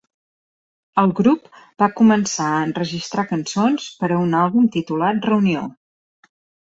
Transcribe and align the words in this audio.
El 1.01 1.11
grup 1.17 1.49
va 1.83 1.89
començar 1.99 2.47
a 2.53 2.63
enregistrar 2.69 3.25
cançons 3.33 3.85
per 3.99 4.09
a 4.15 4.17
un 4.23 4.33
àlbum 4.39 4.71
titulat 4.77 5.29
"Reunió". 5.33 5.63